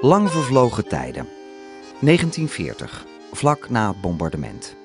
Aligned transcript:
Lang 0.00 0.30
vervlogen 0.30 0.88
tijden. 0.88 1.28
1940, 2.00 3.06
vlak 3.32 3.70
na 3.70 3.88
het 3.88 4.00
bombardement. 4.00 4.76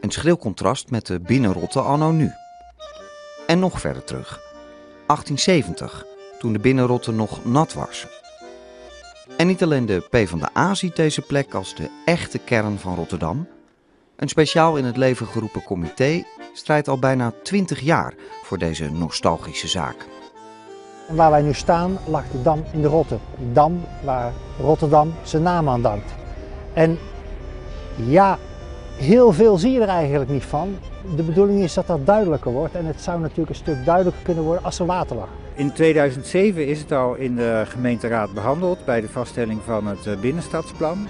Een 0.00 0.10
schril 0.10 0.38
contrast 0.38 0.90
met 0.90 1.06
de 1.06 1.20
binnenrotte 1.20 1.80
anno 1.80 2.10
nu. 2.10 2.30
En 3.46 3.58
nog 3.58 3.80
verder 3.80 4.04
terug. 4.04 4.40
1870, 5.06 6.04
toen 6.38 6.52
de 6.52 6.58
binnenrotte 6.58 7.12
nog 7.12 7.44
nat 7.44 7.72
was. 7.72 8.06
En 9.36 9.46
niet 9.46 9.62
alleen 9.62 9.86
de 9.86 10.06
PvdA 10.10 10.74
ziet 10.74 10.96
deze 10.96 11.20
plek 11.20 11.54
als 11.54 11.74
de 11.74 11.90
echte 12.04 12.38
kern 12.38 12.78
van 12.78 12.94
Rotterdam. 12.94 13.48
Een 14.16 14.28
speciaal 14.28 14.76
in 14.76 14.84
het 14.84 14.96
leven 14.96 15.26
geroepen 15.26 15.62
comité 15.62 16.24
strijdt 16.52 16.88
al 16.88 16.98
bijna 16.98 17.32
20 17.42 17.80
jaar 17.80 18.14
voor 18.42 18.58
deze 18.58 18.90
nostalgische 18.90 19.68
zaak. 19.68 19.96
En 21.08 21.16
waar 21.16 21.30
wij 21.30 21.42
nu 21.42 21.54
staan 21.54 21.98
lag 22.06 22.24
de 22.32 22.42
dam 22.42 22.64
in 22.72 22.82
de 22.82 22.88
Rotte. 22.88 23.18
De 23.38 23.52
dam 23.52 23.80
waar 24.04 24.32
Rotterdam 24.60 25.14
zijn 25.22 25.42
naam 25.42 25.68
aan 25.68 25.82
dankt. 25.82 26.14
En 26.72 26.98
ja, 27.96 28.38
heel 28.96 29.32
veel 29.32 29.58
zie 29.58 29.72
je 29.72 29.80
er 29.80 29.88
eigenlijk 29.88 30.30
niet 30.30 30.44
van. 30.44 30.76
De 31.16 31.22
bedoeling 31.22 31.62
is 31.62 31.74
dat 31.74 31.86
dat 31.86 32.06
duidelijker 32.06 32.52
wordt 32.52 32.74
en 32.74 32.86
het 32.86 33.00
zou 33.00 33.20
natuurlijk 33.20 33.48
een 33.48 33.54
stuk 33.54 33.84
duidelijker 33.84 34.22
kunnen 34.22 34.44
worden 34.44 34.64
als 34.64 34.78
er 34.78 34.86
water 34.86 35.16
lag. 35.16 35.28
In 35.54 35.72
2007 35.72 36.66
is 36.66 36.80
het 36.80 36.92
al 36.92 37.14
in 37.14 37.36
de 37.36 37.62
gemeenteraad 37.66 38.32
behandeld 38.32 38.84
bij 38.84 39.00
de 39.00 39.08
vaststelling 39.08 39.60
van 39.64 39.86
het 39.86 40.06
eh, 40.06 40.16
binnenstadsplan. 40.20 41.08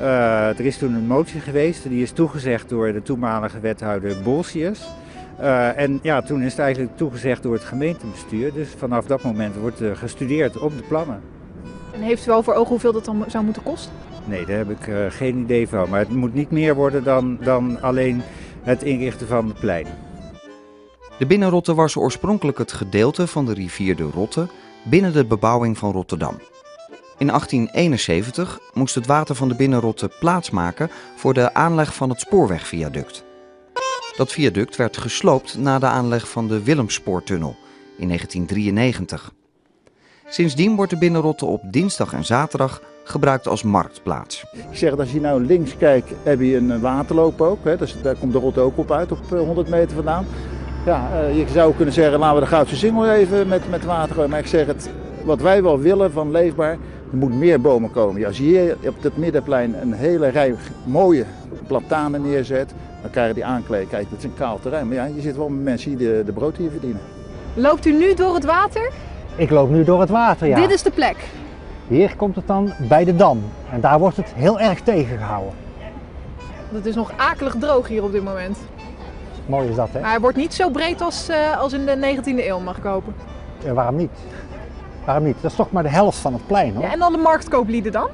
Uh, 0.00 0.58
er 0.58 0.66
is 0.66 0.78
toen 0.78 0.94
een 0.94 1.06
motie 1.06 1.40
geweest, 1.40 1.88
die 1.88 2.02
is 2.02 2.10
toegezegd 2.10 2.68
door 2.68 2.92
de 2.92 3.02
toenmalige 3.02 3.60
wethouder 3.60 4.22
Bolsius. 4.22 4.88
Uh, 5.40 5.78
en 5.78 5.98
ja, 6.02 6.22
toen 6.22 6.42
is 6.42 6.50
het 6.50 6.60
eigenlijk 6.60 6.96
toegezegd 6.96 7.42
door 7.42 7.52
het 7.52 7.64
gemeentebestuur. 7.64 8.52
Dus 8.52 8.68
vanaf 8.76 9.06
dat 9.06 9.22
moment 9.22 9.56
wordt 9.56 9.80
er 9.80 9.96
gestudeerd 9.96 10.58
op 10.58 10.76
de 10.76 10.82
plannen. 10.82 11.20
En 11.94 12.00
heeft 12.00 12.26
u 12.26 12.30
wel 12.30 12.42
voor 12.42 12.54
ogen 12.54 12.68
hoeveel 12.68 12.92
dat 12.92 13.04
dan 13.04 13.24
zou 13.26 13.44
moeten 13.44 13.62
kosten? 13.62 13.92
Nee, 14.24 14.46
daar 14.46 14.56
heb 14.56 14.70
ik 14.70 14.86
uh, 14.86 14.96
geen 15.08 15.38
idee 15.38 15.68
van. 15.68 15.88
Maar 15.88 15.98
het 15.98 16.14
moet 16.14 16.34
niet 16.34 16.50
meer 16.50 16.74
worden 16.74 17.04
dan, 17.04 17.38
dan 17.40 17.82
alleen 17.82 18.22
het 18.62 18.82
inrichten 18.82 19.26
van 19.26 19.48
het 19.48 19.60
plein. 19.60 19.86
De 21.18 21.26
Binnenrotte 21.26 21.74
was 21.74 21.96
oorspronkelijk 21.96 22.58
het 22.58 22.72
gedeelte 22.72 23.26
van 23.26 23.46
de 23.46 23.54
rivier 23.54 23.96
de 23.96 24.08
Rotte 24.14 24.48
binnen 24.82 25.12
de 25.12 25.24
bebouwing 25.24 25.78
van 25.78 25.92
Rotterdam. 25.92 26.34
In 27.18 27.26
1871 27.26 28.58
moest 28.72 28.94
het 28.94 29.06
water 29.06 29.34
van 29.34 29.48
de 29.48 29.54
Binnenrotte 29.54 30.10
plaatsmaken 30.20 30.90
voor 31.16 31.34
de 31.34 31.54
aanleg 31.54 31.94
van 31.94 32.08
het 32.08 32.20
spoorwegviaduct. 32.20 33.24
Dat 34.16 34.32
viaduct 34.32 34.76
werd 34.76 34.96
gesloopt 34.96 35.58
na 35.58 35.78
de 35.78 35.86
aanleg 35.86 36.28
van 36.28 36.48
de 36.48 36.62
Willemspoortunnel 36.62 37.56
in 37.98 38.06
1993. 38.06 39.32
Sindsdien 40.28 40.76
wordt 40.76 40.90
de 40.90 40.98
Binnenrotte 40.98 41.46
op 41.46 41.62
dinsdag 41.64 42.12
en 42.12 42.24
zaterdag 42.24 42.82
gebruikt 43.04 43.48
als 43.48 43.62
marktplaats. 43.62 44.44
Ik 44.52 44.76
zeg, 44.76 44.98
als 44.98 45.12
je 45.12 45.20
nou 45.20 45.44
links 45.44 45.76
kijkt, 45.76 46.12
heb 46.22 46.40
je 46.40 46.56
een 46.56 46.80
waterloop 46.80 47.40
ook. 47.40 47.64
Hè? 47.64 47.76
Dus 47.76 47.96
daar 48.02 48.16
komt 48.16 48.32
de 48.32 48.38
Rotte 48.38 48.60
ook 48.60 48.78
op 48.78 48.92
uit, 48.92 49.12
op 49.12 49.18
100 49.28 49.68
meter 49.68 49.94
vandaan. 49.94 50.26
Ja, 50.86 51.26
je 51.34 51.46
zou 51.52 51.74
kunnen 51.74 51.94
zeggen, 51.94 52.18
laten 52.18 52.34
we 52.34 52.40
de 52.40 52.46
Goudse 52.46 52.76
Singel 52.76 53.10
even 53.10 53.48
met, 53.48 53.70
met 53.70 53.84
water 53.84 54.14
gooien. 54.14 54.30
Maar 54.30 54.38
ik 54.38 54.46
zeg 54.46 54.66
het, 54.66 54.90
wat 55.26 55.40
wij 55.40 55.62
wel 55.62 55.78
willen 55.78 56.12
van 56.12 56.30
leefbaar, 56.30 56.72
er 57.10 57.16
moet 57.16 57.34
meer 57.34 57.60
bomen 57.60 57.90
komen. 57.90 58.20
Ja, 58.20 58.26
als 58.26 58.36
je 58.36 58.42
hier 58.42 58.76
op 58.86 59.02
het 59.02 59.16
middenplein 59.16 59.74
een 59.80 59.92
hele 59.92 60.28
rij 60.28 60.54
mooie 60.84 61.24
platanen 61.66 62.22
neerzet, 62.22 62.74
dan 63.02 63.10
krijg 63.10 63.28
je 63.28 63.34
die 63.34 63.44
aankleed. 63.44 63.88
Kijk, 63.88 64.06
het 64.10 64.18
is 64.18 64.24
een 64.24 64.34
kaal 64.34 64.58
terrein. 64.60 64.86
Maar 64.86 64.96
ja, 64.96 65.04
je 65.04 65.20
zit 65.20 65.36
wel 65.36 65.48
met 65.48 65.62
mensen 65.62 65.96
die 65.96 66.08
de, 66.08 66.22
de 66.26 66.32
brood 66.32 66.56
hier 66.56 66.70
verdienen. 66.70 67.00
Loopt 67.54 67.86
u 67.86 67.92
nu 67.92 68.14
door 68.14 68.34
het 68.34 68.44
water? 68.44 68.90
Ik 69.36 69.50
loop 69.50 69.70
nu 69.70 69.84
door 69.84 70.00
het 70.00 70.10
water, 70.10 70.46
ja. 70.46 70.60
Dit 70.60 70.70
is 70.70 70.82
de 70.82 70.90
plek? 70.90 71.16
Hier 71.88 72.16
komt 72.16 72.36
het 72.36 72.46
dan 72.46 72.72
bij 72.88 73.04
de 73.04 73.16
dam. 73.16 73.42
En 73.72 73.80
daar 73.80 73.98
wordt 73.98 74.16
het 74.16 74.32
heel 74.34 74.60
erg 74.60 74.80
tegengehouden. 74.80 75.52
Het 76.72 76.86
is 76.86 76.94
nog 76.94 77.12
akelig 77.16 77.54
droog 77.58 77.88
hier 77.88 78.02
op 78.02 78.12
dit 78.12 78.24
moment. 78.24 78.58
Mooi 79.46 79.68
is 79.68 79.74
dat, 79.76 79.88
hè? 79.92 80.00
Maar 80.00 80.10
hij 80.10 80.20
wordt 80.20 80.36
niet 80.36 80.54
zo 80.54 80.70
breed 80.70 81.00
als, 81.00 81.30
uh, 81.30 81.60
als 81.60 81.72
in 81.72 81.86
de 81.86 82.16
19e 82.16 82.46
eeuw, 82.46 82.58
mag 82.58 82.76
ik 82.76 82.82
hopen. 82.82 83.14
Ja, 83.64 83.72
waarom 83.72 83.96
niet? 83.96 84.10
Waarom 85.06 85.24
niet? 85.24 85.36
Dat 85.40 85.50
is 85.50 85.56
toch 85.56 85.70
maar 85.70 85.82
de 85.82 85.88
helft 85.88 86.18
van 86.18 86.32
het 86.32 86.46
plein, 86.46 86.74
hoor. 86.74 86.82
Ja, 86.84 86.92
en 86.92 86.98
dan 86.98 87.12
de 87.12 87.18
marktkooplieden 87.18 87.92
dan? 87.92 88.08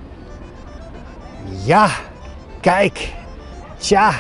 Ja, 1.65 1.89
kijk. 2.61 3.13
Tja, 3.77 4.13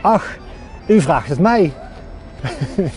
ach, 0.00 0.36
u 0.86 1.00
vraagt 1.00 1.28
het 1.28 1.38
mij. 1.38 1.72